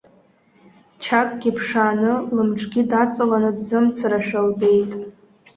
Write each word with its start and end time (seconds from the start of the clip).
Чакгьы 1.03 1.51
ԥшааны, 1.57 2.13
лымҿгьы 2.35 2.81
даҵаланы 2.89 3.51
дзымцарашәа 3.57 4.41
лбеит. 4.47 4.91